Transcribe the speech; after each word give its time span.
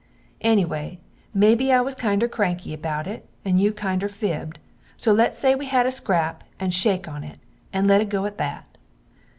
Ennyway 0.43 0.97
mebbe 1.31 1.69
I 1.69 1.79
was 1.79 1.93
kinder 1.93 2.27
cranky 2.27 2.73
about 2.73 3.05
it, 3.05 3.29
and 3.45 3.61
you 3.61 3.71
kinder 3.71 4.09
fibbd, 4.09 4.55
so 4.97 5.13
lets 5.13 5.37
say 5.37 5.53
we 5.53 5.67
had 5.67 5.85
a 5.85 5.91
scrap 5.91 6.43
and 6.59 6.73
shake 6.73 7.07
on 7.07 7.23
it 7.23 7.37
and 7.71 7.85
let 7.87 8.01
it 8.01 8.09
go 8.09 8.25
at 8.25 8.39
that. 8.39 8.65